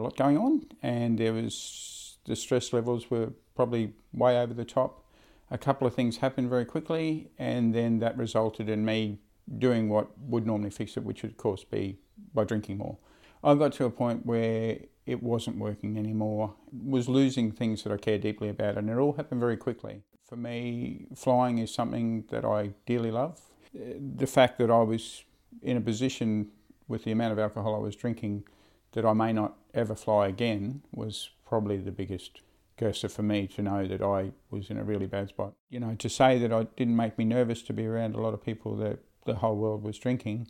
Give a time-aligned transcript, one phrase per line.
[0.00, 4.64] a lot going on, and there was the stress levels were probably way over the
[4.64, 5.04] top.
[5.50, 9.18] A couple of things happened very quickly, and then that resulted in me
[9.58, 11.98] doing what would normally fix it, which would, of course, be
[12.34, 12.98] by drinking more.
[13.42, 17.96] I got to a point where it wasn't working anymore, was losing things that I
[17.96, 20.02] care deeply about, and it all happened very quickly.
[20.24, 23.40] For me, flying is something that I dearly love.
[23.74, 25.24] The fact that I was
[25.62, 26.50] in a position
[26.86, 28.44] with the amount of alcohol I was drinking
[28.92, 32.40] that I may not ever fly again was probably the biggest
[32.76, 35.52] cursor for me to know that I was in a really bad spot.
[35.68, 38.34] You know, to say that I didn't make me nervous to be around a lot
[38.34, 40.48] of people that the whole world was drinking,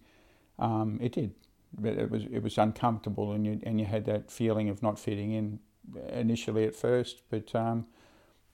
[0.58, 1.34] um, it did.
[1.76, 4.98] But it was it was uncomfortable, and you and you had that feeling of not
[4.98, 5.60] fitting in
[6.08, 7.22] initially at first.
[7.30, 7.86] But um,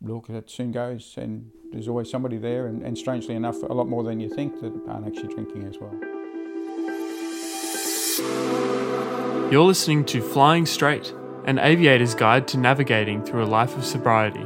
[0.03, 3.89] look, it soon goes, and there's always somebody there, and, and strangely enough, a lot
[3.89, 6.16] more than you think that aren't actually drinking as well.
[9.49, 11.15] You're listening to Flying Straight,
[11.45, 14.45] an aviator's guide to navigating through a life of sobriety.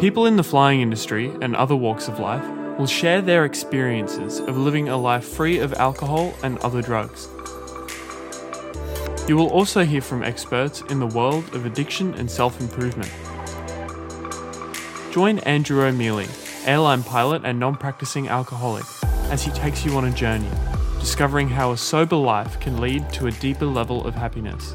[0.00, 2.46] People in the flying industry and other walks of life
[2.78, 7.28] will share their experiences of living a life free of alcohol and other drugs.
[9.28, 13.12] You will also hear from experts in the world of addiction and self improvement.
[15.12, 16.28] Join Andrew O'Mealy,
[16.64, 18.86] airline pilot and non practicing alcoholic,
[19.30, 20.48] as he takes you on a journey,
[20.98, 24.74] discovering how a sober life can lead to a deeper level of happiness.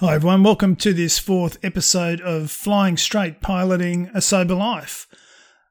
[0.00, 0.42] Hi, everyone.
[0.42, 5.06] Welcome to this fourth episode of Flying Straight Piloting a Sober Life.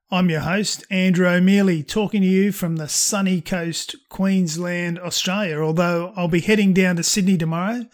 [0.09, 5.61] I'm your host, Andrew O'Mealy, talking to you from the sunny coast, Queensland, Australia.
[5.61, 7.85] Although I'll be heading down to Sydney tomorrow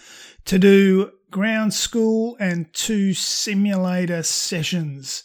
[0.45, 5.23] to do ground school and two simulator sessions.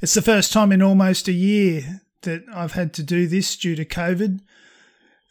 [0.00, 3.74] It's the first time in almost a year that I've had to do this due
[3.74, 4.40] to COVID.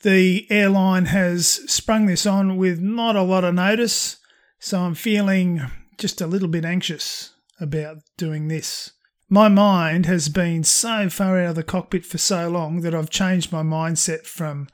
[0.02, 4.18] The airline has sprung this on with not a lot of notice
[4.66, 5.62] so I'm feeling
[6.00, 8.94] just a little bit anxious about doing this.
[9.30, 13.12] My mind has been so far out of the cockpit for so long that I've
[13.12, 14.68] changed my mindset from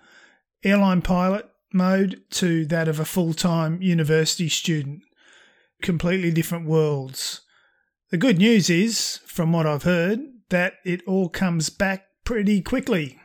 [0.64, 5.02] airline pilot mode to that of a full time university student.
[5.82, 7.42] Completely different worlds.
[8.12, 10.20] The good news is, from what I've heard,
[10.52, 13.20] that it all comes back pretty quickly.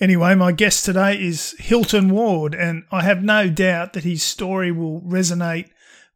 [0.00, 4.72] Anyway, my guest today is Hilton Ward, and I have no doubt that his story
[4.72, 5.68] will resonate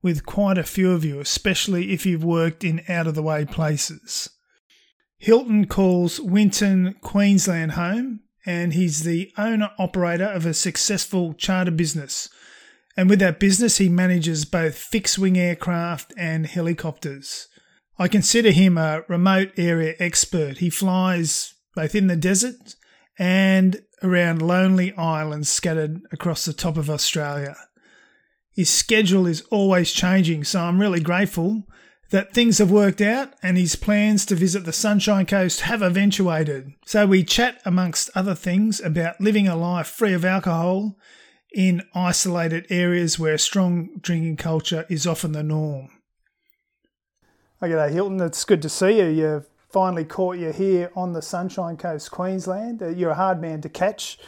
[0.03, 3.44] with quite a few of you, especially if you've worked in out of the way
[3.44, 4.31] places.
[5.19, 12.28] Hilton calls Winton, Queensland home, and he's the owner operator of a successful charter business.
[12.97, 17.49] And with that business, he manages both fixed wing aircraft and helicopters.
[17.99, 20.59] I consider him a remote area expert.
[20.59, 22.75] He flies both in the desert
[23.21, 27.55] and around lonely islands scattered across the top of Australia.
[28.53, 31.69] His schedule is always changing, so I'm really grateful
[32.11, 36.72] that things have worked out and his plans to visit the Sunshine Coast have eventuated.
[36.84, 40.97] So we chat, amongst other things, about living a life free of alcohol
[41.55, 45.91] in isolated areas where strong drinking culture is often the norm.
[47.62, 49.06] Okay, Hilton, it's good to see you.
[49.06, 52.83] You've finally caught you here on the Sunshine Coast, Queensland.
[52.83, 54.19] Uh, you're a hard man to catch.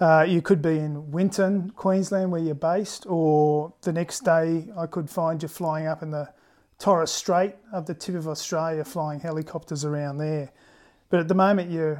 [0.00, 4.86] Uh, you could be in Winton, Queensland, where you're based, or the next day I
[4.86, 6.28] could find you flying up in the
[6.78, 10.52] Torres Strait up the tip of Australia, flying helicopters around there.
[11.08, 11.98] But at the moment, you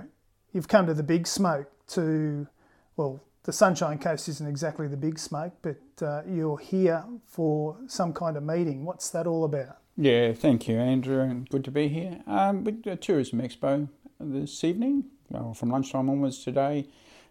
[0.52, 1.70] you've come to the big smoke.
[1.88, 2.48] To
[2.96, 8.12] well, the Sunshine Coast isn't exactly the big smoke, but uh, you're here for some
[8.12, 8.84] kind of meeting.
[8.84, 9.81] What's that all about?
[9.96, 12.20] Yeah, thank you, Andrew, and good to be here.
[12.26, 16.86] Um, with the Tourism Expo this evening, well, from lunchtime onwards today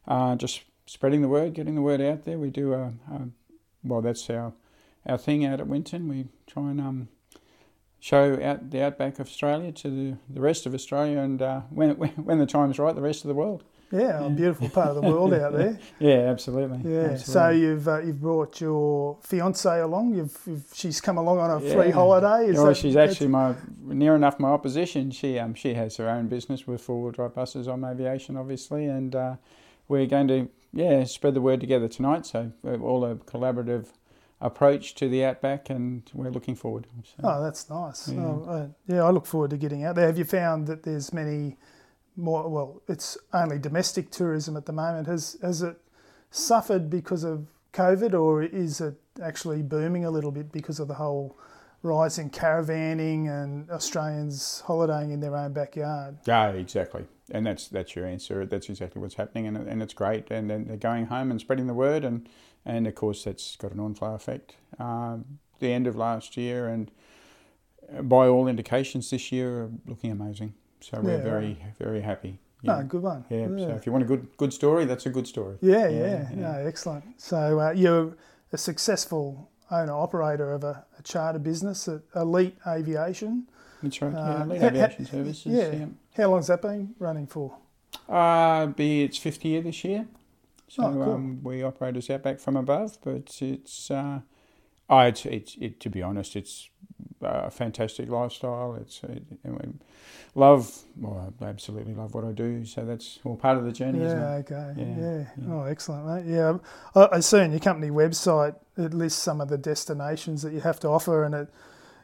[0.07, 2.37] uh, just spreading the word, getting the word out there.
[2.37, 3.29] We do a, a,
[3.83, 4.53] well, that's our
[5.07, 6.07] our thing out at Winton.
[6.07, 7.07] We try and um,
[7.99, 11.89] show out the outback of Australia to the, the rest of Australia, and uh, when
[11.95, 13.63] when the time's right, the rest of the world.
[13.91, 15.77] Yeah, a beautiful part of the world out there.
[15.99, 16.91] Yeah, absolutely.
[16.91, 17.11] Yeah.
[17.11, 17.17] absolutely.
[17.17, 20.15] So you've uh, you've brought your fiance along.
[20.15, 21.73] You've, you've, she's come along on a yeah.
[21.73, 22.49] free holiday.
[22.49, 25.11] Is oh, that, she's actually my near enough my opposition.
[25.11, 28.85] She um she has her own business with four wheel drive buses on aviation, obviously,
[28.85, 29.15] and.
[29.15, 29.35] Uh,
[29.91, 32.25] we're going to yeah spread the word together tonight.
[32.25, 33.87] So all a collaborative
[34.39, 36.87] approach to the outback, and we're looking forward.
[37.03, 38.07] So, oh, that's nice.
[38.07, 38.21] Yeah.
[38.21, 40.07] Oh, uh, yeah, I look forward to getting out there.
[40.07, 41.57] Have you found that there's many
[42.15, 42.47] more?
[42.49, 45.07] Well, it's only domestic tourism at the moment.
[45.07, 45.77] Has has it
[46.29, 50.95] suffered because of COVID, or is it actually booming a little bit because of the
[50.95, 51.37] whole
[51.83, 56.17] rise in caravanning and Australians holidaying in their own backyard?
[56.25, 58.45] Yeah, exactly and that's that's your answer.
[58.45, 60.29] That's exactly what's happening, and and it's great.
[60.29, 62.27] And then they're going home and spreading the word, and
[62.65, 64.55] and of course that's got an on-flow effect.
[64.77, 66.91] Um, the end of last year, and
[68.01, 70.53] by all indications, this year are looking amazing.
[70.81, 71.77] So we're Yeah, very right.
[71.77, 72.39] very happy.
[72.63, 72.83] No, Yeah.
[72.83, 73.25] good one.
[73.29, 75.57] Yeah, so if you want a good good story, that's a good story.
[75.61, 76.35] Yeah, Yeah, yeah, yeah.
[76.35, 77.03] no, excellent.
[77.21, 78.15] So uh, you're
[78.51, 83.47] a successful owner operator of a, a charter business at Elite Aviation.
[83.81, 84.13] That's right.
[84.13, 85.45] Uh, Yeah, Elite ha- Aviation ha- Services.
[85.45, 85.71] yeah.
[85.71, 85.85] Yeah.
[86.17, 87.55] How long's that been running for?
[88.09, 90.07] Uh, be its 50 year this year.
[90.67, 91.13] So Oh, cool.
[91.13, 94.19] um, we operate as Outback from above, but it's, uh,
[94.89, 96.69] oh, it's, it's it, to be honest, it's
[97.21, 98.75] a fantastic lifestyle.
[98.75, 99.73] It's it, and we
[100.35, 102.65] love, well, I absolutely love what I do.
[102.65, 104.51] So that's all part of the journey, isn't Yeah, it?
[104.51, 104.73] okay.
[104.77, 105.25] Yeah, Yeah.
[105.37, 105.53] yeah.
[105.53, 106.33] Oh, excellent, mate.
[106.33, 106.57] Yeah.
[106.95, 110.61] I, I see on your company website it lists some of the destinations that you
[110.61, 111.49] have to offer, and it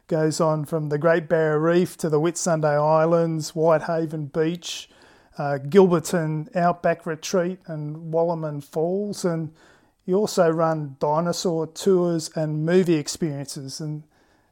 [0.06, 4.88] goes on from the Great Barrier Reef to the Whitsunday Islands, Whitehaven Beach,
[5.36, 9.24] uh, Gilberton Outback Retreat, and Wallaman Falls.
[9.24, 9.52] And
[10.06, 14.04] you also run dinosaur tours and movie experiences, and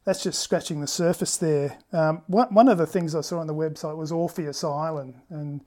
[0.07, 1.79] that's just scratching the surface there.
[1.93, 5.61] Um, one, one of the things I saw on the website was Orpheus Island, and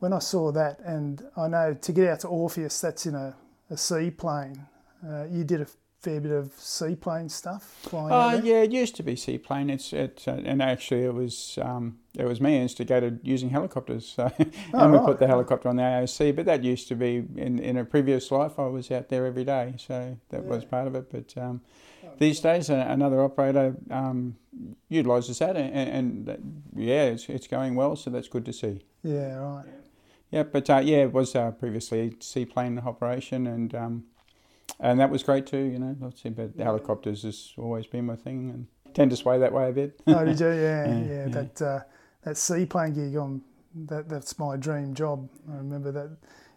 [0.00, 3.36] when I saw that, and I know to get out to Orpheus, that's in a,
[3.70, 4.66] a seaplane.
[5.06, 5.66] Uh, you did a
[6.00, 8.10] fair bit of seaplane stuff flying.
[8.10, 8.44] Oh there?
[8.44, 9.70] yeah, it used to be seaplane.
[9.70, 14.08] It's it, uh, and actually it was um, it was me instigated using helicopters.
[14.08, 14.38] So Oh,
[14.74, 15.06] and we right.
[15.06, 16.34] put the helicopter on the AOC.
[16.34, 18.58] But that used to be in, in a previous life.
[18.58, 21.10] I was out there every day, so that was part of it.
[21.12, 21.60] But um,
[22.20, 24.36] these days, another operator um,
[24.90, 27.96] utilises that, and, and yeah, it's it's going well.
[27.96, 28.84] So that's good to see.
[29.02, 29.64] Yeah, right.
[30.30, 34.04] Yeah, but uh, yeah, it was uh, previously a seaplane operation, and um,
[34.78, 35.64] and that was great too.
[35.64, 39.38] You know, let's see, but helicopters has always been my thing, and tend to sway
[39.38, 39.98] that way a bit.
[40.06, 40.48] Oh, did you?
[40.50, 41.06] Yeah, Yeah, yeah.
[41.06, 41.28] yeah.
[41.28, 41.80] That uh,
[42.24, 43.40] that seaplane gig on
[43.86, 45.26] that that's my dream job.
[45.50, 46.10] I remember that.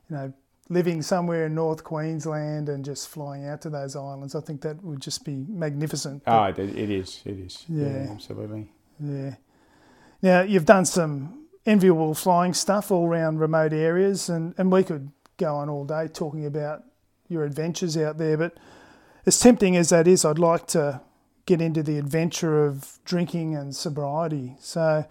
[0.09, 0.33] You know,
[0.73, 4.35] living somewhere in North Queensland and just flying out to those islands.
[4.35, 6.23] I think that would just be magnificent.
[6.25, 7.63] But- Ah, it, it is, it is.
[7.69, 8.07] Yeah.
[8.11, 8.69] absolutely.
[8.99, 9.35] Yeah.
[10.21, 15.11] Now you've done some enviable flying stuff all around remote areas, and, and we could
[15.37, 16.83] go on all day talking about
[17.29, 18.37] your adventures out there.
[18.37, 18.57] But
[19.25, 21.01] as tempting as that is, I'd like to
[21.45, 24.55] get into the adventure of drinking and sobriety.
[24.59, 25.05] So,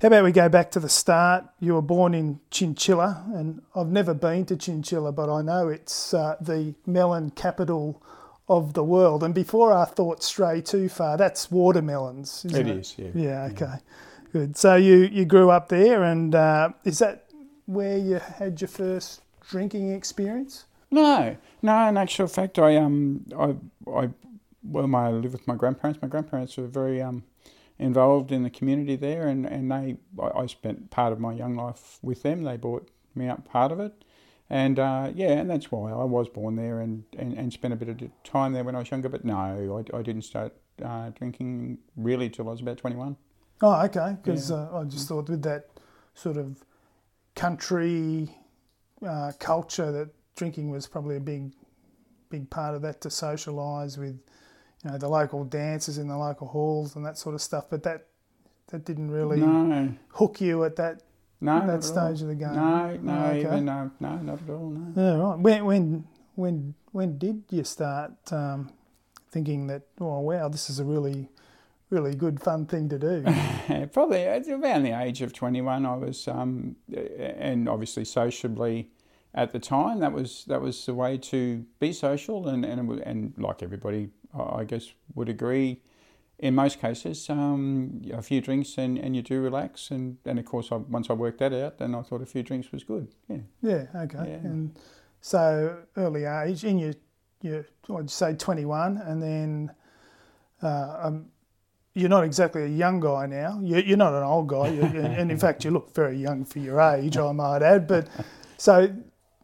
[0.00, 1.44] how about we go back to the start?
[1.58, 6.14] You were born in Chinchilla, and I've never been to Chinchilla, but I know it's
[6.14, 8.02] uh, the melon capital
[8.48, 9.24] of the world.
[9.24, 12.44] And before our thoughts stray too far, that's watermelons.
[12.44, 13.10] Isn't It it is, yeah.
[13.14, 13.74] yeah, okay.
[14.32, 14.56] Good.
[14.56, 17.24] So you, you grew up there, and uh, is that
[17.66, 20.64] where you had your first drinking experience?
[20.90, 21.88] No, no.
[21.88, 23.56] In actual fact, I um, I,
[23.90, 24.10] I,
[24.62, 26.00] well, my, I live with my grandparents.
[26.00, 27.24] My grandparents were very um,
[27.78, 31.56] involved in the community there, and and they, I, I spent part of my young
[31.56, 32.42] life with them.
[32.42, 34.04] They brought me up part of it,
[34.50, 37.76] and uh, yeah, and that's why I was born there and, and, and spent a
[37.76, 39.08] bit of time there when I was younger.
[39.08, 40.54] But no, I, I didn't start
[40.84, 43.16] uh, drinking really till I was about twenty one.
[43.60, 44.16] Oh, okay.
[44.22, 44.56] Because Yeah.
[44.56, 45.68] uh, I just thought with that
[46.14, 46.64] sort of
[47.34, 48.30] country
[49.06, 51.52] uh, culture that drinking was probably a big,
[52.30, 54.20] big part of that to socialise with,
[54.84, 57.66] you know, the local dances in the local halls and that sort of stuff.
[57.70, 58.06] But that
[58.68, 61.02] that didn't really No, hook you at that
[61.40, 62.54] no, that stage of the game.
[62.54, 63.40] No, no, Oh, okay.
[63.40, 64.70] even no, no, not at all.
[64.70, 64.92] No.
[65.02, 65.38] Yeah, right.
[65.38, 66.04] When when
[66.34, 68.72] when when did you start um,
[69.30, 69.82] thinking that?
[70.00, 71.28] Oh wow, this is a really
[71.90, 73.24] really good fun thing to do.
[73.92, 78.90] Probably around the age of 21, I was, um, and obviously sociably
[79.34, 83.32] at the time, that was that was the way to be social, and and, and
[83.38, 85.80] like everybody, I I guess, would agree.
[86.40, 90.44] In most cases, um, a few drinks and, and you do relax, and, and of
[90.44, 93.08] course, I, once I worked that out, then I thought a few drinks was good.
[93.28, 94.18] Yeah, yeah, okay.
[94.18, 94.48] Yeah.
[94.48, 94.78] And
[95.20, 96.94] so early age, in your
[97.42, 99.74] your I'd say twenty one, and then
[100.62, 101.26] uh, um,
[101.94, 103.58] you're not exactly a young guy now.
[103.60, 106.80] You're, you're not an old guy, and in fact, you look very young for your
[106.80, 107.88] age, I might add.
[107.88, 108.06] But
[108.58, 108.94] so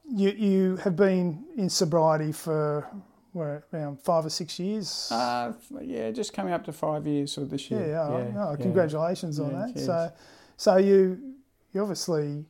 [0.08, 2.88] you you have been in sobriety for
[3.34, 5.10] what, around five or six years.
[5.12, 7.88] uh, yeah, just coming up to five years or this year.
[7.88, 8.56] Yeah, oh, oh, yeah.
[8.62, 9.72] congratulations on Yeah, that.
[9.74, 9.86] cheers.
[9.86, 10.12] So,
[10.56, 11.34] so you
[11.72, 12.44] you obviously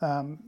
[0.00, 0.38] um,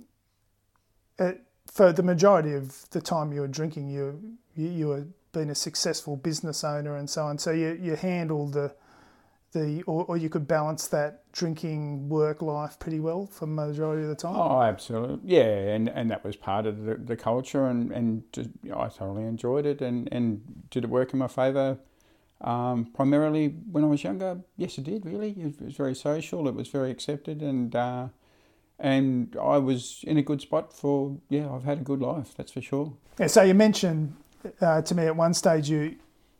[1.18, 1.32] uh,
[1.66, 4.20] for the majority of the time you were drinking, you
[4.56, 7.38] you, you were being a successful business owner and so on.
[7.38, 8.74] So you you handled the
[9.52, 14.02] the or, or you could balance that drinking work life pretty well for the majority
[14.02, 14.36] of the time.
[14.36, 15.18] Oh, absolutely.
[15.24, 18.80] Yeah, and, and that was part of the, the culture, and, and just, you know,
[18.80, 20.40] I thoroughly enjoyed it, and, and
[20.70, 21.78] did it work in my favour?
[22.42, 25.30] Um, primarily when I was younger, yes, it did, really.
[25.32, 28.08] It was very social, it was very accepted, and uh,
[28.78, 31.52] and I was in a good spot for yeah.
[31.52, 32.94] I've had a good life, that's for sure.
[33.18, 34.16] Yeah, so you mentioned
[34.62, 35.96] uh, to me at one stage you,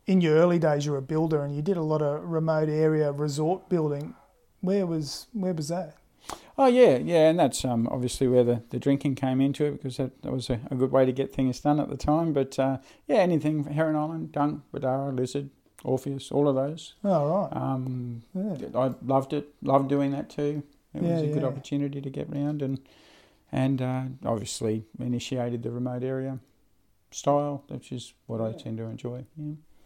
[0.07, 2.69] in your early days, you were a builder and you did a lot of remote
[2.69, 4.15] area resort building.
[4.61, 5.95] Where was where was that?
[6.57, 9.97] Oh yeah, yeah, and that's um, obviously where the, the drinking came into it because
[9.97, 12.33] that, that was a, a good way to get things done at the time.
[12.33, 12.77] But uh,
[13.07, 15.49] yeah, anything Heron Island, Dunk, Bedarra, Lizard,
[15.83, 16.93] Orpheus, all of those.
[17.03, 17.49] Oh right.
[17.55, 18.57] Um, Yeah.
[18.75, 19.49] I loved it.
[19.63, 20.61] Loved doing that too.
[20.93, 22.79] It was Yeah, a good opportunity to get round and
[23.51, 26.39] and uh, obviously initiated the remote area
[27.11, 29.25] style, which is what I tend to enjoy.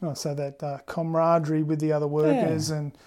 [0.06, 0.12] Yeah.
[0.12, 2.98] Oh, so that uh, camaraderie with the other workers and.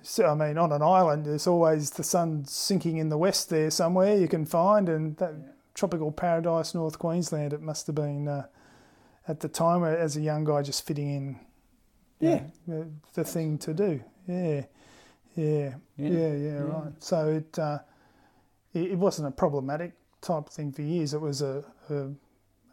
[0.00, 3.68] So, I mean, on an island, there's always the sun sinking in the west there
[3.70, 5.34] somewhere you can find, and that
[5.74, 8.46] tropical paradise, North Queensland, it must have been uh,
[9.26, 11.40] at the time uh, as a young guy just fitting in.
[12.20, 12.42] Yeah.
[12.66, 14.00] know, the- the thing to do.
[14.26, 14.62] Yeah,
[15.34, 16.58] yeah, yeah, yeah, Yeah.
[16.60, 16.92] right.
[17.00, 17.78] So it, uh,
[18.72, 21.12] it it wasn't a problematic type thing for years.
[21.12, 22.08] It was a a,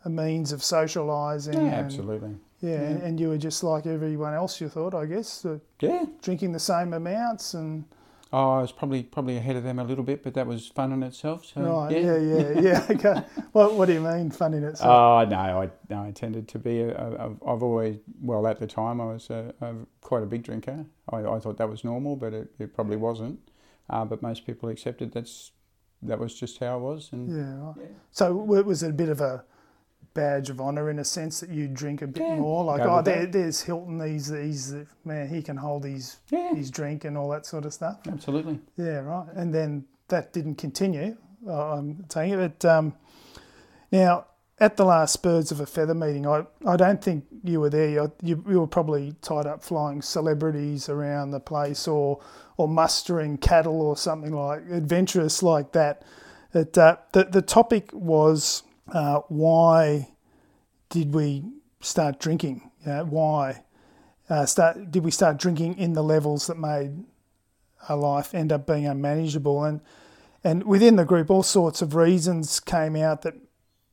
[0.05, 1.55] a means of socialising.
[1.55, 2.35] Yeah, and, absolutely.
[2.61, 3.05] Yeah, and, Yeah.
[3.05, 4.59] and you were just like everyone else.
[4.61, 5.45] You thought, I guess,
[5.81, 6.05] Yeah.
[6.21, 7.85] drinking the same amounts and
[8.33, 10.91] Oh, I was probably probably ahead of them a little bit, but that was fun
[10.91, 11.45] in itself.
[11.45, 12.17] So, right, yeah.
[12.17, 12.85] yeah, yeah, yeah.
[12.89, 13.21] Okay.
[13.53, 14.89] What What do you mean, fun in itself?
[14.89, 16.83] Oh no, I no, I tended to be.
[16.83, 20.85] I've always well at the time I was a, a, quite a big drinker.
[21.13, 23.39] I, I thought that was normal, but it, it probably wasn't.
[23.89, 25.51] Uh, but most people accepted that's
[26.01, 27.91] that was just how I was, and yeah, right.
[28.11, 29.45] So w- was it a bit of a
[30.15, 32.63] badge of honour in a sense that you drink a bit Yeah, more?
[32.63, 34.01] Like, oh, there, there's Hilton.
[34.03, 35.27] He's he's the man.
[35.29, 37.99] He can hold his yeah, his drink and all that sort of stuff.
[38.07, 38.59] absolutely.
[38.77, 39.27] Yeah, right.
[39.35, 41.15] And then that didn't continue.
[41.47, 42.59] uh, I'm saying it.
[42.59, 42.93] But um,
[43.91, 44.25] now,
[44.59, 47.89] at the last Birds of a Feather meeting, I, I don't think you were there.
[47.89, 52.21] You, you, you were probably tied up flying celebrities around the place or
[52.57, 56.03] or mustering cattle or something like adventurous like that.
[56.53, 60.09] It, uh, the, the topic was uh, why
[60.89, 61.43] did we
[61.81, 62.71] start drinking?
[62.85, 63.63] Know, why
[64.29, 67.03] uh, start, did we start drinking in the levels that made
[67.89, 69.63] our life end up being unmanageable.
[69.63, 69.81] And
[70.43, 73.33] and within the group, all sorts of reasons came out that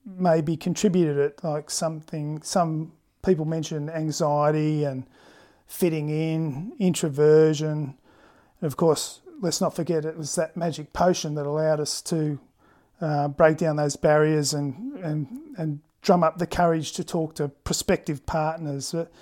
[0.04, 1.42] maybe contributed it.
[1.42, 2.92] Like something, some
[3.24, 5.06] people mentioned anxiety and
[5.66, 7.96] fitting in, introversion.
[8.60, 12.38] And of course, let's not forget it was that magic potion that allowed us to
[13.02, 15.26] uh, break down those barriers and and
[15.58, 18.92] and drum up the courage to talk to prospective partners.
[18.92, 19.12] But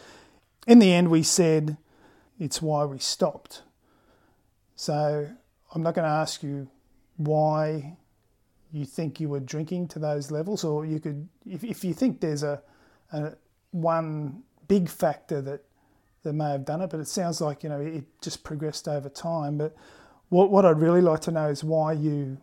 [0.67, 1.77] in the end, we said
[2.39, 3.63] it's why we stopped.
[4.77, 5.29] So
[5.75, 6.69] I'm not going to ask you
[7.17, 7.97] why
[8.73, 12.21] you think you were drinking to those levels, or you could, if, if you think
[12.21, 12.63] there's a,
[13.13, 13.33] a
[13.73, 15.65] one big factor that
[16.23, 19.09] that may have done it, but it sounds like you know it just progressed over
[19.09, 19.59] time.
[19.59, 19.75] But
[20.29, 22.39] what what I'd really like to know is why you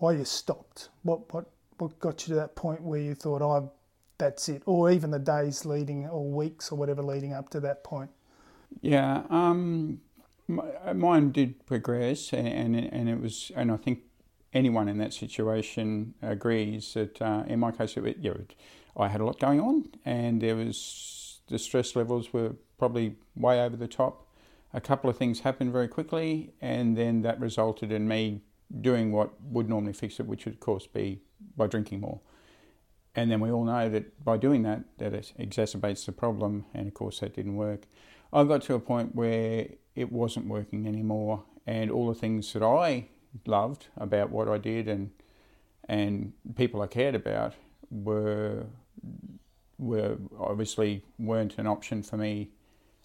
[0.00, 0.88] why you stopped.
[1.02, 1.46] What what
[1.78, 3.72] what got you to that point where you thought, oh,
[4.18, 7.84] that's it, or even the days leading or weeks or whatever leading up to that
[7.84, 8.10] point.
[8.82, 10.00] Yeah, um,
[10.48, 14.00] mine did progress, and, and and it was, and I think
[14.52, 18.44] anyone in that situation agrees that uh, in my case, it, know,
[18.96, 23.60] I had a lot going on, and there was the stress levels were probably way
[23.60, 24.26] over the top.
[24.72, 28.42] A couple of things happened very quickly, and then that resulted in me
[28.80, 31.22] doing what would normally fix it, which would of course be
[31.56, 32.20] by drinking more.
[33.14, 36.86] And then we all know that by doing that, that it exacerbates the problem, and
[36.86, 37.86] of course that didn't work.
[38.32, 42.62] I got to a point where it wasn't working anymore, and all the things that
[42.62, 43.08] I
[43.46, 45.10] loved about what I did and
[45.88, 47.54] and people I cared about
[47.90, 48.66] were
[49.78, 52.50] were obviously weren't an option for me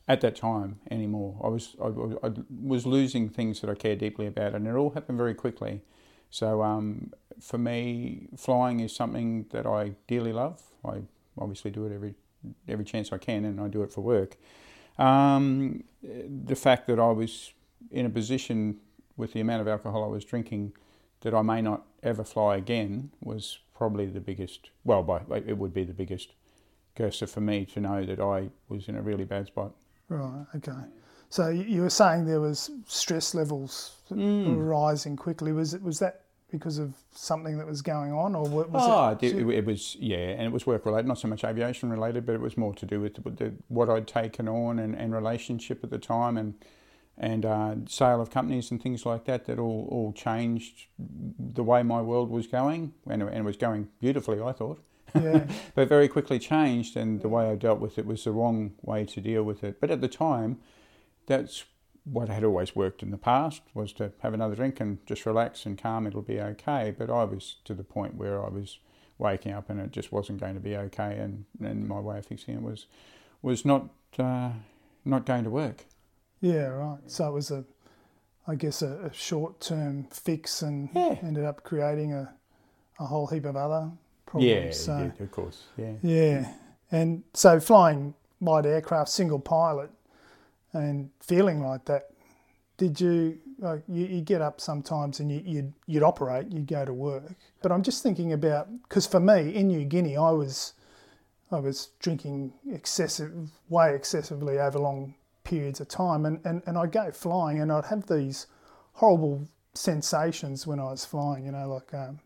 [0.07, 1.39] at that time anymore.
[1.43, 2.31] I was I, I
[2.61, 5.81] was losing things that I care deeply about, and it all happened very quickly.
[6.29, 10.61] So um, for me, flying is something that I dearly love.
[10.83, 11.03] I
[11.37, 12.15] obviously do it every
[12.67, 14.37] every chance I can, and I do it for work.
[14.97, 17.53] Um, the fact that I was
[17.91, 18.77] in a position
[19.17, 20.73] with the amount of alcohol I was drinking
[21.21, 24.69] that I may not ever fly again was probably the biggest.
[24.83, 26.33] Well, by it would be the biggest
[26.95, 29.73] cursor for me to know that I was in a really bad spot.
[30.09, 30.45] Right.
[30.55, 30.71] Okay.
[31.29, 34.69] So you were saying there was stress levels Mm.
[34.69, 35.51] rising quickly.
[35.51, 36.21] Was it was that
[36.51, 39.35] because of something that was going on, or wa- was oh, it?
[39.35, 42.35] it, it, was yeah, and it was work related, not so much aviation related, but
[42.35, 45.83] it was more to do with the, the, what I'd taken on and, and relationship
[45.83, 46.53] at the time, and
[47.17, 49.45] and uh, sale of companies and things like that.
[49.45, 53.89] That all all changed the way my world was going, and, and it was going
[53.99, 54.79] beautifully, I thought.
[55.13, 55.45] Yeah.
[55.75, 59.05] but very quickly changed, and the way I dealt with it was the wrong way
[59.05, 59.79] to deal with it.
[59.79, 60.59] But at the time,
[61.27, 61.65] that's
[62.03, 65.65] what had always worked in the past was to have another drink and just relax
[65.65, 66.05] and calm.
[66.05, 66.93] It'll be okay.
[66.97, 68.77] But I was to the point where I was
[69.17, 72.25] waking up and it just wasn't going to be okay, and, and my way of
[72.25, 72.85] fixing it was
[73.41, 74.51] was not uh,
[75.03, 75.85] not going to work.
[76.41, 76.99] Yeah, right.
[77.07, 77.63] So it was a,
[78.47, 81.17] I guess, a, a short term fix, and Yeah.
[81.23, 82.33] ended up creating a,
[82.99, 83.91] a whole heap of other
[84.41, 85.63] Yeah, so, yeah, of course.
[85.77, 85.93] Yeah.
[86.01, 86.53] Yeah,
[86.91, 89.89] and so flying light aircraft, single pilot,
[90.73, 92.11] and feeling like that,
[92.77, 96.85] did you like you, you get up sometimes and you, you'd you'd operate, you'd go
[96.85, 97.33] to work.
[97.61, 100.73] But I'm just thinking about because for me in New Guinea, I was
[101.51, 106.91] I was drinking excessive, way excessively over long periods of time, and and and I'd
[106.91, 108.47] go flying and I'd have these
[108.93, 111.45] horrible sensations when I was flying.
[111.45, 112.19] You know, like um,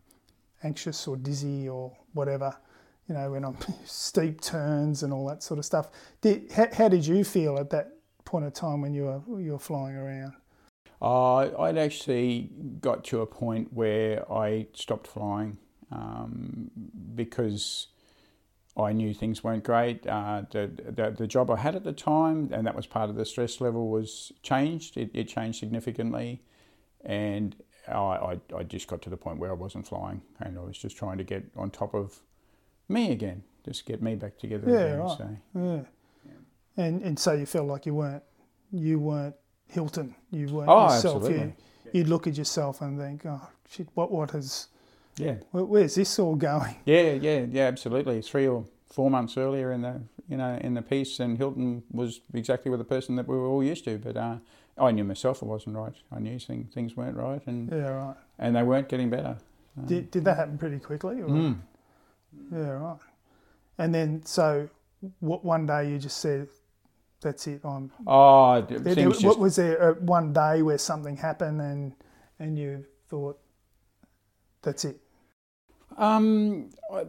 [0.62, 2.54] anxious or dizzy or whatever
[3.10, 5.90] you know, when I'm steep turns and all that sort of stuff.
[6.20, 9.52] Did, how, how did you feel at that point of time when you were you
[9.52, 10.34] were flying around?
[11.02, 12.50] Uh, I'd actually
[12.80, 15.58] got to a point where I stopped flying
[15.90, 16.70] um,
[17.16, 17.88] because
[18.76, 20.06] I knew things weren't great.
[20.06, 23.16] Uh, the, the the job I had at the time, and that was part of
[23.16, 24.96] the stress level, was changed.
[24.96, 26.42] It, it changed significantly,
[27.04, 27.56] and
[27.88, 30.76] I, I I just got to the point where I wasn't flying, and I was
[30.78, 32.20] just trying to get on top of
[32.88, 34.98] me again, just get me back together Yeah, again.
[34.98, 35.18] right.
[35.18, 35.36] So.
[35.54, 35.82] Yeah.
[36.76, 38.22] And and so you felt like you weren't
[38.72, 39.34] you weren't
[39.68, 40.14] Hilton.
[40.30, 41.16] You weren't Oh, yourself.
[41.16, 41.54] absolutely.
[41.84, 44.68] You, you'd look at yourself and think, oh shit, what what has
[45.16, 45.36] Yeah.
[45.50, 46.76] where, where's this all going?
[46.84, 48.22] Yeah, yeah, yeah, absolutely.
[48.22, 52.20] Three or four months earlier in the you know in the piece, and Hilton was
[52.34, 53.98] exactly with the person that we were all used to.
[53.98, 54.36] But uh,
[54.78, 55.94] I knew myself it wasn't right.
[56.12, 58.16] I knew thing, things weren't right, and Yeah, right.
[58.38, 59.36] and they weren't getting better.
[59.78, 61.20] Um, Did did that happen pretty quickly?
[61.20, 61.28] Or?
[61.28, 61.58] mm.
[62.52, 62.98] Yeah, right.
[63.78, 64.68] And then so
[65.20, 66.48] what one day you just said,
[67.20, 67.60] that's it.
[67.64, 71.92] I'm Oh, There- there- just what was there uh, one day where something happened and
[72.38, 73.38] and you thought
[74.62, 75.00] that's it?
[75.96, 77.06] Um, I-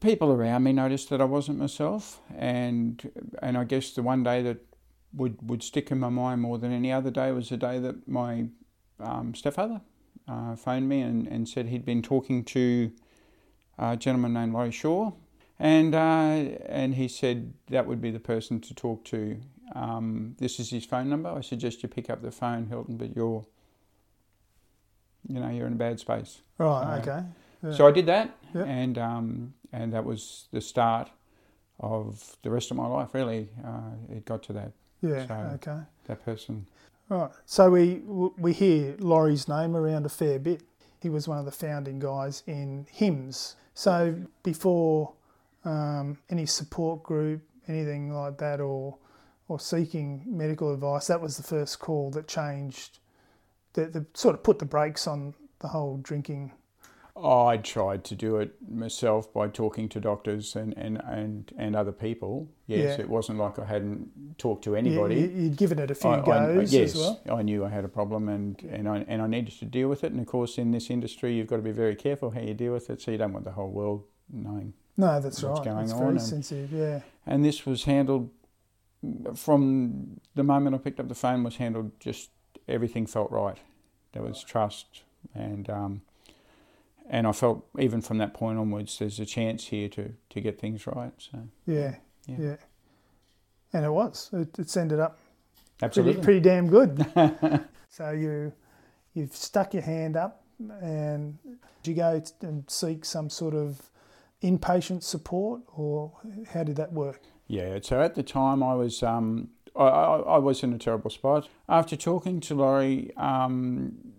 [0.00, 3.02] people around me noticed that I wasn't myself, and
[3.42, 4.58] and I guess the one day that
[5.12, 8.06] would would stick in my mind more than any other day was the day that
[8.08, 8.46] my
[9.00, 9.80] um, stepfather
[10.28, 12.92] uh, phoned me and, and said he'd been talking to
[13.78, 15.12] a gentleman named Laurie Shaw,
[15.58, 15.98] and uh,
[16.68, 19.40] and he said that would be the person to talk to.
[19.74, 21.30] Um, this is his phone number.
[21.30, 23.46] I suggest you pick up the phone, Hilton, but you're,
[25.28, 26.40] you know, you're in a bad space.
[26.58, 26.98] Right.
[27.00, 27.22] Okay.
[27.62, 27.72] Yeah.
[27.72, 28.64] So I did that, Yeah.
[28.64, 31.10] and um, and that was the start
[31.78, 33.14] of the rest of my life.
[33.14, 35.26] Really, uh, it got to that yeah.
[35.26, 35.80] so- Okay.
[36.06, 36.66] that person.
[37.08, 37.30] Right.
[37.44, 38.02] So we
[38.38, 40.62] we hear Laurie's name around a fair bit.
[41.00, 43.56] He was one of the founding guys in HIMS.
[43.74, 45.12] So before
[45.64, 48.96] um, any support group, anything like that, or
[49.48, 53.00] or seeking medical advice, that was the first call that changed,
[53.72, 56.52] that, that sort of put the brakes on the whole drinking.
[57.24, 61.92] I tried to do it myself by talking to doctors and, and, and, and other
[61.92, 62.48] people.
[62.66, 63.04] Yes, Yeah.
[63.04, 65.16] it wasn't like I hadn't talked to anybody.
[65.20, 67.20] you, you'd given it a few I- I- goes yes, as well.
[67.38, 70.04] I knew I had a problem and, and, I, and I needed to deal with
[70.04, 70.12] it.
[70.12, 72.72] And of course, in this industry, you've got to be very careful how you deal
[72.72, 75.64] with it so you don't want the whole world knowing No, that's what's right.
[75.72, 76.72] going It's on very and- sensitive.
[76.72, 77.00] Yeah.
[77.26, 78.30] and this was handled
[79.34, 82.30] from the moment I picked up the phone was handled just
[82.68, 83.56] everything felt right.
[84.12, 85.02] There was trust
[85.34, 86.02] and um,
[87.10, 90.58] and I felt even from that point onwards there's a chance here to, to get
[90.58, 91.12] things right.
[91.18, 91.96] So Yeah.
[92.26, 92.36] Yeah.
[92.38, 92.56] Yeah.
[93.72, 94.30] And it was.
[94.32, 95.18] It, it's ended up
[95.78, 96.22] pretty, absolutely.
[96.22, 97.04] pretty damn good.
[97.88, 98.52] so you
[99.14, 100.44] you've stuck your hand up
[100.80, 101.36] and
[101.82, 103.90] did you go and seek some sort of
[104.42, 106.12] inpatient support or
[106.52, 107.22] how did that work?
[107.48, 111.10] Yeah, so at the time I was um, I, I, I was in a terrible
[111.10, 111.48] spot.
[111.68, 114.12] After talking to Laurie, um,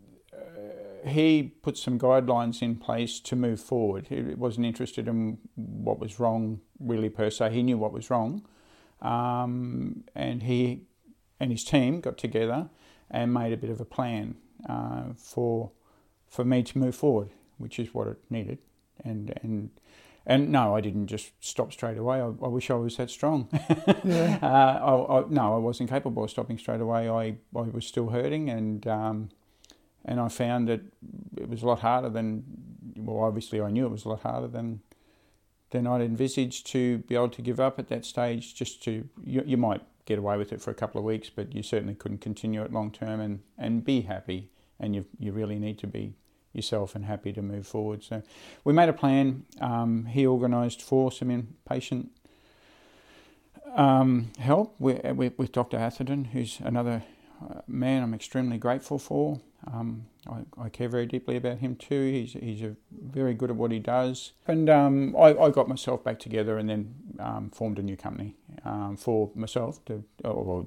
[1.05, 4.07] he put some guidelines in place to move forward.
[4.07, 7.51] He wasn't interested in what was wrong really per se.
[7.51, 8.45] He knew what was wrong,
[9.01, 10.83] um, and he
[11.39, 12.69] and his team got together
[13.09, 14.35] and made a bit of a plan
[14.69, 15.71] uh, for
[16.27, 18.59] for me to move forward, which is what it needed.
[19.03, 19.71] And and
[20.25, 22.21] and no, I didn't just stop straight away.
[22.21, 23.49] I, I wish I was that strong.
[24.03, 24.39] Yeah.
[24.41, 27.09] uh, I, I, no, I wasn't capable of stopping straight away.
[27.09, 29.29] I, I was still hurting, and um,
[30.05, 30.81] and I found that
[31.37, 32.43] it was a lot harder than.
[32.97, 34.81] Well, obviously, I knew it was a lot harder than
[35.71, 38.55] than I'd envisaged to be able to give up at that stage.
[38.55, 41.53] Just to you, you might get away with it for a couple of weeks, but
[41.55, 44.49] you certainly couldn't continue it long term and, and be happy.
[44.79, 46.15] And you you really need to be
[46.53, 48.03] yourself and happy to move forward.
[48.03, 48.23] So
[48.63, 49.45] we made a plan.
[49.61, 52.09] Um, he organised for some inpatient
[53.75, 55.03] um, help with,
[55.37, 55.77] with, Dr.
[55.77, 57.03] Atherton, who's another
[57.67, 59.39] man I'm extremely grateful for.
[59.71, 62.01] Um, I, I, care very deeply about him too.
[62.11, 64.31] He's, he's very good at what he does.
[64.47, 68.35] And um, I, I, got myself back together and then um, formed a new company
[68.65, 70.65] um, for myself to, or,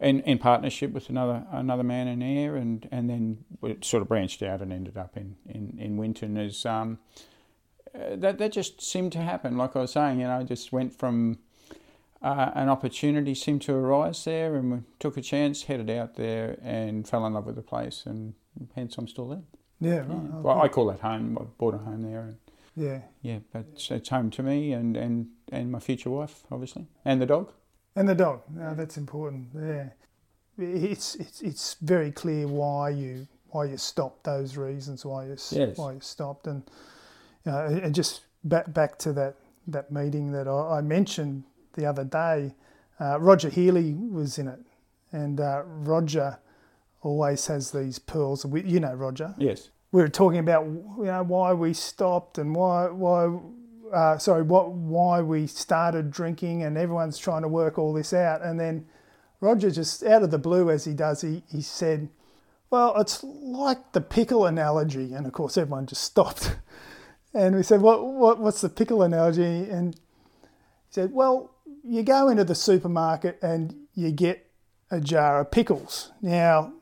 [0.00, 4.08] in, in partnership with another another man in Ayr, and, and then it sort of
[4.08, 6.98] branched out and ended up in, in, in Winton as um,
[7.94, 9.56] uh, that, that just seemed to happen.
[9.56, 11.38] Like I was saying, you know, I just went from
[12.26, 16.58] uh, an opportunity seemed to arise there, and we took a chance, headed out there,
[16.60, 18.34] and fell in love with the place, and
[18.74, 19.42] hence I'm still there.
[19.80, 20.08] Yeah, right.
[20.08, 20.40] Yeah.
[20.40, 21.38] Well, I call that home.
[21.40, 22.22] I bought a home there.
[22.22, 22.36] And,
[22.74, 23.00] yeah.
[23.22, 27.22] Yeah, but it's, it's, home to me and, and, and my future wife, obviously, and
[27.22, 27.52] the dog.
[27.94, 28.42] And the dog.
[28.50, 29.48] No, that's important.
[29.54, 29.90] Yeah.
[30.58, 35.78] It's, it's, it's very clear why you why you stopped those reasons why you yes.
[35.78, 36.62] why you stopped and
[37.44, 39.36] you know, and just back back to that
[39.68, 41.44] that meeting that I, I mentioned
[41.76, 42.54] the other day.
[43.00, 44.60] Uh, Roger Healy was in it,
[45.12, 46.38] and uh, Roger
[47.02, 48.44] always has these pearls.
[48.44, 49.34] You know Roger.
[49.38, 49.70] Yes.
[49.92, 53.38] We were talking about you know why we stopped and why why
[53.94, 58.42] uh, sorry what why we started drinking, and everyone's trying to work all this out,
[58.42, 58.86] and then
[59.40, 62.08] Roger just out of the blue as he does, he he said,
[62.70, 66.56] "Well, it's like the pickle analogy," and of course everyone just stopped.
[67.36, 69.68] And we said, what, what, what's the pickle analogy?
[69.68, 70.00] And he
[70.88, 71.50] said, well,
[71.86, 74.50] you go into the supermarket and you get
[74.90, 76.12] a jar of pickles.
[76.20, 76.72] Now,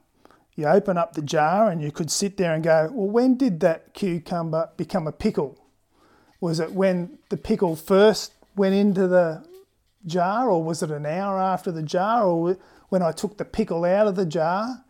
[0.54, 3.60] you open up the jar and you could sit there and go, well, when did
[3.60, 5.60] that cucumber become a pickle?
[6.40, 9.44] Was it when the pickle first went into the
[10.06, 12.58] jar, or was it an hour after the jar, or
[12.90, 14.84] when I took the pickle out of the jar?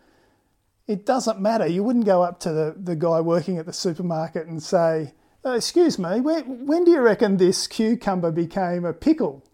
[0.86, 1.66] It doesn't matter.
[1.66, 5.54] You wouldn't go up to the, the guy working at the supermarket and say, oh,
[5.54, 9.44] Excuse me, when, when do you reckon this cucumber became a pickle?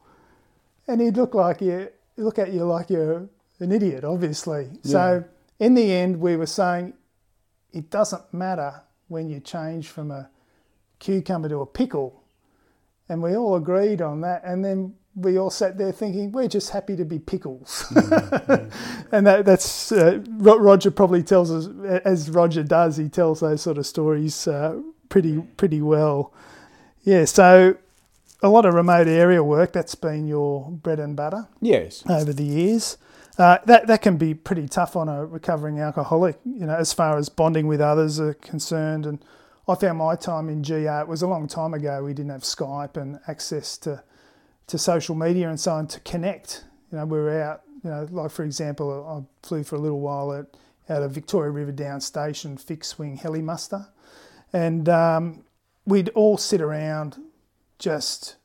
[0.91, 3.29] And he'd look like you look at you like you're
[3.61, 4.69] an idiot, obviously.
[4.83, 4.93] Yeah.
[4.93, 5.25] So
[5.59, 6.95] in the end, we were saying
[7.73, 10.29] it doesn't matter when you change from a
[10.99, 12.23] cucumber to a pickle,
[13.09, 14.43] and we all agreed on that.
[14.45, 19.07] And then we all sat there thinking we're just happy to be pickles, mm-hmm.
[19.13, 21.69] and that, that's uh, Roger probably tells us
[22.05, 22.97] as Roger does.
[22.97, 26.33] He tells those sort of stories uh, pretty pretty well.
[27.03, 27.77] Yeah, so
[28.43, 29.73] a lot of remote area work.
[29.73, 31.49] That's been your bread and butter.
[31.61, 32.03] Yes.
[32.09, 32.97] Over the years,
[33.39, 36.39] uh, that that can be pretty tough on a recovering alcoholic.
[36.45, 39.07] You know, as far as bonding with others are concerned.
[39.07, 39.25] And
[39.69, 41.01] I found my time in GA.
[41.01, 42.03] It was a long time ago.
[42.03, 44.03] We didn't have Skype and access to
[44.69, 46.65] to social media and so on to connect.
[46.93, 47.63] You know, we were out.
[47.83, 50.47] You know, like for example, I flew for a little while at
[50.89, 53.87] out of Victoria River Down Station, fixed wing heli muster,
[54.53, 55.45] and um,
[55.87, 57.17] we'd all sit around
[57.81, 58.37] just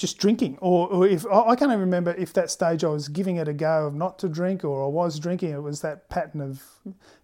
[0.00, 3.36] just drinking, or, or if I can't even remember if that stage I was giving
[3.36, 5.50] it a go of not to drink, or I was drinking.
[5.50, 6.62] It was that pattern of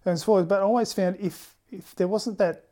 [0.05, 0.47] going forward.
[0.47, 2.65] But I always found if if there wasn't that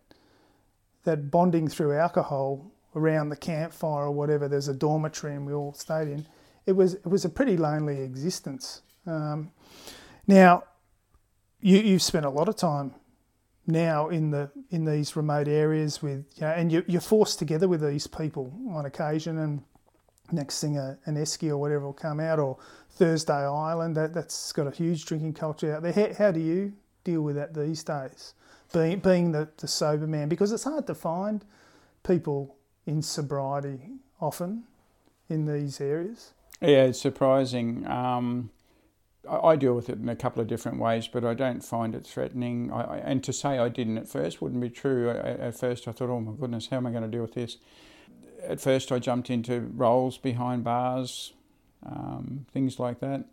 [1.06, 5.74] that bonding through alcohol around the campfire or whatever, there's a dormitory and we all
[5.74, 6.28] stayed in.
[6.68, 8.84] It was it was a pretty lonely existence.
[9.08, 9.52] Um,
[10.28, 10.66] now,
[11.62, 12.94] you you've spent a lot of time
[13.68, 17.68] now in the in these remote areas with you know, and you, you're forced together
[17.68, 19.64] with these people on occasion, and
[20.32, 22.58] next thing a, an esky or whatever will come out, or
[22.92, 23.96] Thursday Island.
[23.98, 25.94] That that's got a huge drinking culture out there.
[25.94, 26.74] How, how do you
[27.04, 28.34] deal with that these days?
[28.74, 31.44] Being being the, the sober man, because it's hard to find
[32.04, 33.80] people in sobriety
[34.22, 34.64] often
[35.30, 36.34] in these areas.
[36.62, 37.86] Yeah, it's surprising.
[37.88, 38.52] Um,
[39.30, 42.06] I deal with it in a couple of different ways, but I don't find it
[42.06, 42.72] threatening.
[42.72, 45.10] I, and to say I didn't at first wouldn't be true.
[45.10, 47.34] I, at first, I thought, oh my goodness, how am I going to deal with
[47.34, 47.58] this?
[48.44, 51.34] At first, I jumped into roles behind bars,
[51.86, 53.26] um, things like that.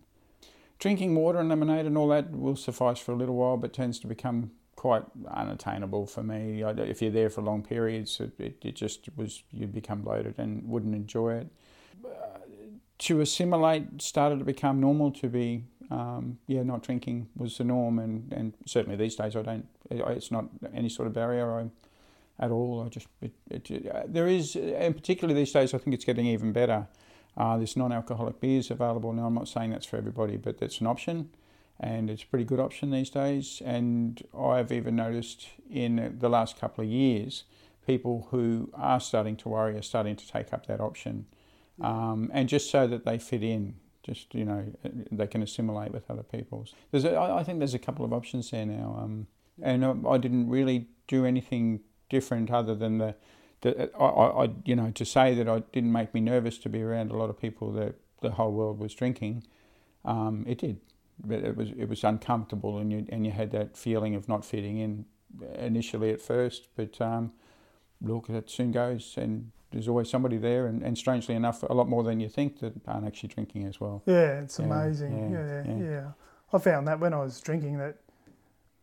[0.78, 3.98] Drinking water and lemonade and all that will suffice for a little while, but tends
[4.00, 6.62] to become quite unattainable for me.
[6.62, 10.66] If you're there for long periods, it, it, it just was, you'd become bloated and
[10.68, 11.48] wouldn't enjoy it.
[12.04, 12.38] Uh,
[12.98, 17.98] to assimilate started to become normal to be um, yeah, not drinking was the norm,
[17.98, 19.66] and, and certainly these days I don't.
[19.90, 21.66] It's not any sort of barrier I,
[22.42, 22.82] at all.
[22.86, 26.26] I just it, it, uh, there is, and particularly these days, I think it's getting
[26.26, 26.86] even better.
[27.36, 29.26] Uh, there's non-alcoholic beers available now.
[29.26, 31.28] I'm not saying that's for everybody, but that's an option,
[31.78, 33.60] and it's a pretty good option these days.
[33.62, 37.44] And I've even noticed in the last couple of years,
[37.86, 41.26] people who are starting to worry are starting to take up that option,
[41.82, 44.72] um, and just so that they fit in just you know
[45.10, 46.74] they can assimilate with other people's.
[46.90, 49.26] There's a, I think there's a couple of options there now, um,
[49.62, 53.14] and I didn't really do anything different other than the,
[53.62, 56.82] the I, I you know to say that I didn't make me nervous to be
[56.82, 59.44] around a lot of people that the whole world was drinking.
[60.04, 60.80] Um, it did.
[61.24, 64.44] but it was it was uncomfortable, and you and you had that feeling of not
[64.44, 65.04] fitting in
[65.54, 66.68] initially at first.
[66.76, 67.32] But um,
[68.02, 71.88] look, it soon goes, and there's always somebody there, and, and strangely enough, a lot
[71.88, 74.02] more than you think that aren't actually drinking as well.
[74.06, 75.32] Yeah, it's Yeah, amazing.
[75.32, 76.10] yeah, Yeah yeah, yeah.
[76.52, 77.96] I found that when I was drinking that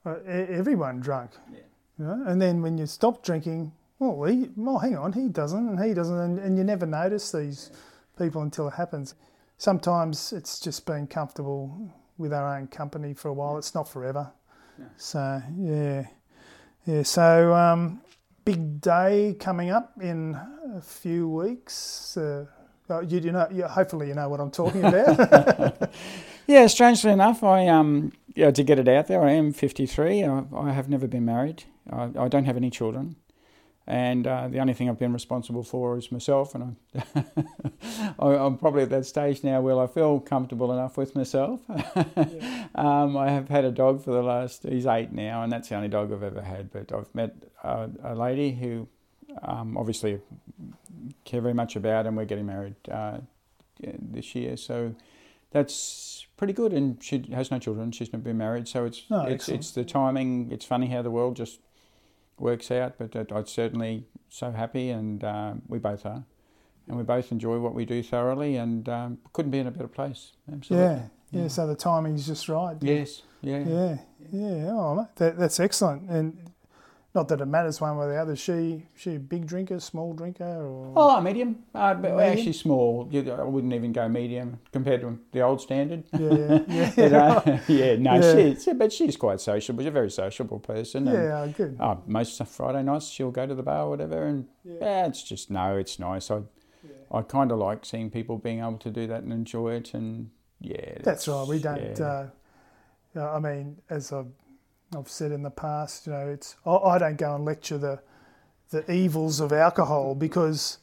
[0.06, 1.32] uh, e- everyone drunk.
[1.52, 1.60] Yeah.
[2.00, 2.24] You know?
[2.26, 5.94] And then when you stop drinking, well, he, well, hang on, he doesn't, and he
[5.94, 7.72] doesn't, and, and you never notice these
[8.18, 9.16] people until it happens.
[9.58, 13.58] Sometimes it's just being comfortable with our own company for a while.
[13.58, 14.32] It's not forever.
[14.78, 14.86] No.
[14.98, 16.08] So yeah,
[16.86, 17.04] yeah.
[17.04, 18.02] So um,
[18.50, 20.36] big day coming up in
[20.76, 22.18] a few weeks.
[22.18, 22.46] Uh,
[23.08, 25.92] you, you know, you, hopefully you know what I'm talking about.
[26.48, 30.24] Yeah, strangely enough, I um yeah to get it out there, I am 53.
[30.24, 31.66] I, I have never been married.
[31.92, 33.18] I, I don't have any children,
[33.90, 36.54] and uh, the only thing I've been responsible for is myself.
[36.54, 37.26] And I'm,
[38.20, 41.60] I- I'm probably at that stage now where I feel comfortable enough with myself.
[42.76, 44.64] um, I have had a dog for the last.
[44.64, 46.72] He's eight now, and that's the only dog I've ever had.
[46.72, 48.88] But I've met a, a lady who
[49.42, 50.20] um, obviously
[51.26, 53.18] care very much about, and we're getting married uh,
[53.82, 54.56] this year.
[54.58, 54.94] So
[55.52, 56.74] that's pretty good.
[56.74, 57.92] And she has no children.
[57.92, 60.52] She's never been married, so it's Oh, it's it's the timing.
[60.52, 61.60] It's funny how the world just
[62.40, 62.96] works out.
[62.98, 66.24] But uh, I'm certainly so happy, and uh, we both are,
[66.88, 69.88] and we both enjoy what we do thoroughly, and um, couldn't be in a better
[69.88, 70.34] place.
[70.52, 70.88] Absolutely.
[70.88, 71.48] yeah, yeah.
[71.48, 72.78] So the timing's just right.
[72.82, 73.22] Yes.
[73.42, 73.60] Yeah.
[73.60, 73.98] Yeah,
[74.32, 74.72] yeah.
[74.72, 76.10] Oh, that, that's excellent.
[76.10, 76.52] And
[77.20, 78.36] not that it matters one way or the other.
[78.36, 81.64] She, she a big drinker, small drinker, or Oh, medium.
[81.76, 82.20] Uh, Medium?
[82.20, 83.08] actually small.
[83.12, 86.04] You- I wouldn't even go medium compared to the old standard.
[86.18, 86.60] yeah,
[86.96, 88.54] yeah, uh, yeah, no, Yeah.
[88.54, 89.82] she's but she's quite sociable.
[89.84, 91.08] She's a very sociable person.
[91.10, 91.76] And, yeah, good.
[91.78, 95.52] Uh, most Friday nights she'll go to the bar or whatever, and yeah, it's just
[95.52, 96.32] no, it's nice.
[96.32, 96.40] I
[97.12, 100.30] I kind of like seeing people being able to do that and enjoy it, and
[100.62, 101.46] yeah, That's right.
[101.48, 102.00] We don't.
[102.00, 102.28] yeah.
[103.16, 104.28] Uh, I mean, as I've,
[104.98, 108.00] I've said in the past, you know, it's I, I don't go and lecture the
[108.72, 110.78] the evils of alcohol because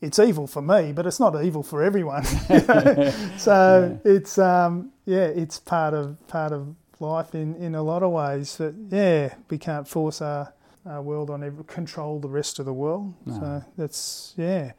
[0.00, 2.24] it's evil for me, but it's not evil for everyone.
[2.50, 3.12] you know?
[3.38, 8.10] So it's um, yeah, it's part of part of life in, in a lot of
[8.12, 8.56] ways.
[8.58, 10.52] But yeah, we can't force our,
[10.84, 13.14] our world on every, control the rest of the world.
[13.24, 13.34] No.
[13.34, 14.72] So that's yeah.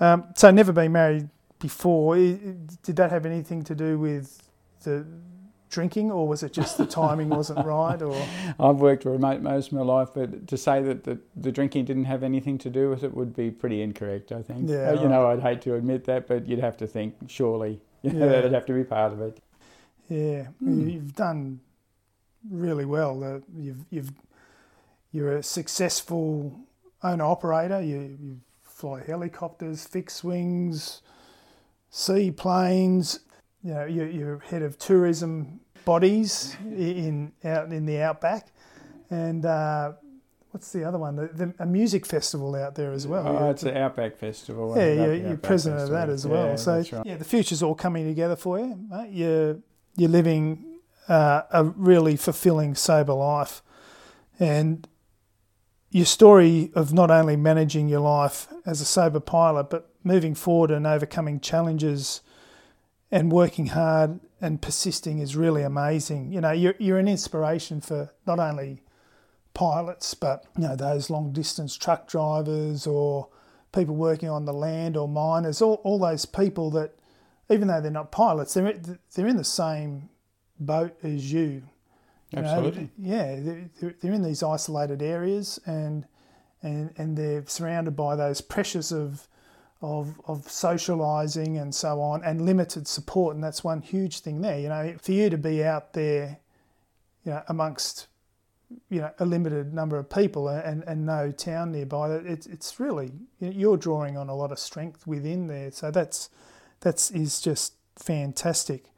[0.00, 1.28] Um, so never been married
[1.58, 2.16] before.
[2.16, 4.42] Did that have anything to do with
[4.84, 5.06] the
[5.68, 8.00] drinking, or was it just the timing wasn't right?
[8.00, 8.16] Or
[8.60, 12.04] I've worked remote most of my life, but to say that the, the drinking didn't
[12.06, 14.32] have anything to do with it would be pretty incorrect.
[14.32, 14.68] I think.
[14.68, 17.80] Yeah, Uh, you know, I'd hate to admit that, but you'd have to think surely
[18.02, 18.32] you know, Yeah.
[18.32, 19.40] that'd have to be part of it.
[20.08, 20.88] yeah, Hmm.
[20.88, 21.60] you've done
[22.50, 23.22] really well.
[23.24, 24.12] Uh, you've you've
[25.12, 26.52] you're a successful
[27.02, 27.80] owner operator.
[27.82, 31.02] You you fly helicopters, fixed wings,
[31.90, 33.20] seaplanes.
[33.62, 38.52] You know, you're, you're head of tourism bodies in out in the outback,
[39.10, 39.92] and uh,
[40.50, 41.16] what's the other one?
[41.16, 43.26] The, the, a music festival out there as well.
[43.26, 44.74] Oh, it's the Outback Festival.
[44.76, 46.48] yeah, you're, you're president of that as well.
[46.48, 47.06] Yeah, so right.
[47.06, 48.78] yeah, the future's all coming together for you.
[48.88, 49.10] Mate.
[49.12, 49.58] You're
[49.96, 53.62] you're living uh, a really fulfilling sober life,
[54.38, 54.86] and
[55.90, 60.70] your story of not only managing your life as a sober pilot, but moving forward
[60.70, 62.20] and overcoming challenges
[63.10, 66.32] and working hard and persisting is really amazing.
[66.32, 68.82] You know, you're you're an inspiration for not only
[69.54, 73.28] pilots, but you know those long distance truck drivers or
[73.74, 76.94] people working on the land or miners, all, all those people that
[77.50, 78.72] even though they're not pilots, they're
[79.14, 80.08] they're in the same
[80.60, 81.62] boat as you.
[82.30, 82.90] You know, Absolutely.
[82.98, 86.06] yeah, they're- they're, they're in these isolated areas and
[86.62, 89.28] and and they're surrounded by those pressures of
[89.80, 94.58] of of socialising and so on and limited support, and that's one huge thing there.
[94.58, 96.40] You know, for you to be out there,
[97.24, 98.08] you know, amongst
[98.90, 103.12] you know a limited number of people and, and no town nearby, it's it's really
[103.38, 105.70] you're drawing on a lot of strength within there.
[105.70, 106.28] So that's
[106.80, 108.90] that's is just fantastic.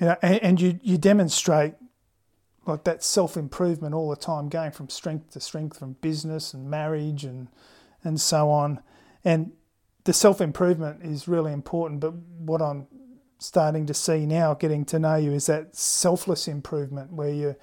[0.00, 1.74] You know, and, and you you demonstrate
[2.64, 6.70] like that self improvement all the time, going from strength to strength, from business and
[6.70, 7.48] marriage and
[8.04, 8.80] and so on.
[9.24, 9.52] And
[10.04, 12.00] the self improvement is really important.
[12.00, 12.86] But what I'm
[13.38, 17.56] starting to see now, getting to know you, is that selfless improvement where you, you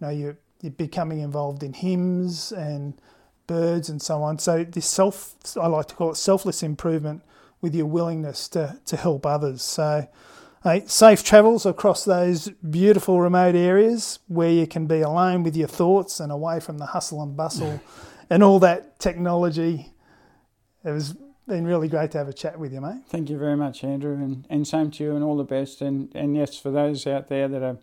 [0.00, 2.94] know, you you're becoming involved in HIMS and
[3.46, 4.38] birds and so on.
[4.38, 7.22] So this self, I like to call it selfless improvement,
[7.60, 9.62] with your willingness to to help others.
[9.62, 10.08] So.
[10.62, 15.68] Hey, safe travels across those beautiful remote areas where you can be alone with your
[15.68, 17.82] thoughts and away from the hustle and bustle
[18.30, 19.92] and all that technology.
[20.82, 23.02] It was Been really great to have a chat with you, mate.
[23.08, 25.82] Thank you very much, Andrew, and, and same to you, and all the best.
[25.82, 27.76] And, and yes, for those out there that are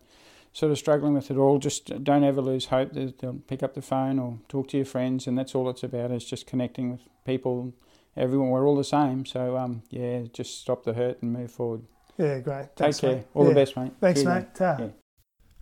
[0.52, 2.94] sort of struggling with it all, just don't ever lose hope.
[2.94, 6.10] They'll pick up the phone or talk to your friends, and that's all it's about.
[6.10, 7.74] Is just connecting with people.
[8.18, 9.28] Everyone, we're all the same.
[9.28, 11.84] So um, yeah, just stop the hurt and move forward.
[12.18, 12.70] Yeah, great.
[12.76, 13.18] Thanks, Take care.
[13.18, 13.28] Mate.
[13.36, 13.50] All yeah.
[13.50, 13.92] the best, mate.
[14.02, 14.48] Thanks, mate.
[14.60, 14.88] Yeah.